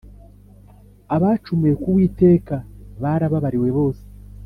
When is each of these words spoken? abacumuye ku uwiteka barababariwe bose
abacumuye 1.15 1.73
ku 1.81 1.85
uwiteka 1.91 2.55
barababariwe 3.01 3.69
bose 3.77 4.03